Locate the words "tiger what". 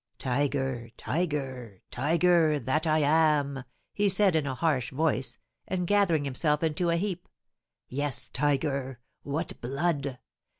8.33-9.61